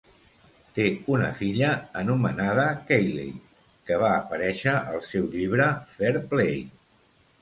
[0.77, 1.67] Té una filla,
[2.01, 3.29] anomenada Cayley,
[3.91, 6.61] que va aparèixer al seu llibre "Fair Play".